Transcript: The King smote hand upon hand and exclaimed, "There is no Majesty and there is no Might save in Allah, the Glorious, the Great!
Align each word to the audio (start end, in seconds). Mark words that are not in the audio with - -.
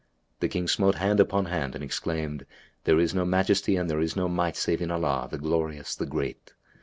The 0.39 0.47
King 0.47 0.67
smote 0.67 0.95
hand 0.95 1.19
upon 1.19 1.45
hand 1.45 1.75
and 1.75 1.83
exclaimed, 1.83 2.47
"There 2.85 2.97
is 2.99 3.13
no 3.13 3.23
Majesty 3.23 3.75
and 3.75 3.87
there 3.87 3.99
is 4.01 4.15
no 4.15 4.27
Might 4.27 4.55
save 4.55 4.81
in 4.81 4.89
Allah, 4.89 5.27
the 5.29 5.37
Glorious, 5.37 5.95
the 5.95 6.07
Great! 6.07 6.53